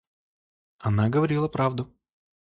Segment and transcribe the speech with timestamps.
[0.79, 1.93] Она говорила правду.